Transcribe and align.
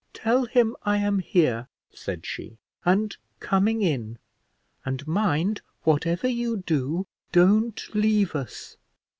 "Tell 0.15 0.45
him 0.45 0.75
I 0.81 0.97
am 0.97 1.19
here," 1.19 1.67
said 1.93 2.25
she, 2.25 2.57
"and 2.83 3.15
coming 3.39 3.83
in; 3.83 4.17
and 4.83 5.05
mind, 5.07 5.61
whatever 5.83 6.27
you 6.27 6.57
do, 6.65 7.05
don't 7.31 7.79
leave 7.93 8.35
us." 8.35 8.77